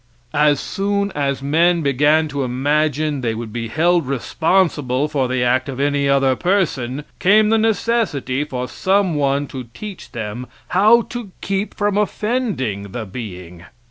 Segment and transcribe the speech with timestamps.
[0.33, 5.69] As soon as men began to imagine they would be held responsible for the act
[5.69, 11.29] of any other person, came the necessity for some one to teach them how to
[11.41, 13.65] keep from offending the being.